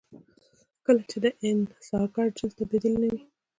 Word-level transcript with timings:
کله 0.85 1.01
چې 1.09 1.17
د 1.23 1.25
انحصارګر 1.49 2.27
جنس 2.37 2.55
بدیل 2.69 2.95
نه 3.01 3.07
وي. 3.11 3.21